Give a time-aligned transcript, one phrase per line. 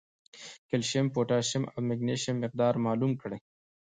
[0.69, 3.37] کېلشیم، پوټاشیم او مېګنيشم مقدار معلوم کړي